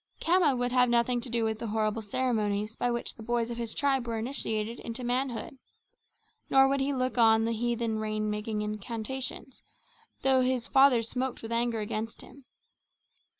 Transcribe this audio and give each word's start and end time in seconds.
Khama 0.19 0.55
would 0.57 0.71
have 0.71 0.89
nothing 0.89 1.21
to 1.21 1.29
do 1.29 1.43
with 1.43 1.59
the 1.59 1.67
horrible 1.67 2.01
ceremonies 2.01 2.75
by 2.75 2.89
which 2.89 3.13
the 3.13 3.21
boys 3.21 3.51
of 3.51 3.59
the 3.59 3.67
tribe 3.67 4.07
were 4.07 4.17
initiated 4.17 4.79
into 4.79 5.03
manhood; 5.03 5.59
nor 6.49 6.67
would 6.67 6.79
he 6.79 6.91
look 6.91 7.19
on 7.19 7.45
the 7.45 7.51
heathen 7.51 7.99
rain 7.99 8.27
making 8.27 8.63
incantations, 8.63 9.61
though 10.23 10.41
his 10.41 10.65
father 10.65 11.03
smoked 11.03 11.43
with 11.43 11.51
anger 11.51 11.81
against 11.81 12.21
him. 12.23 12.45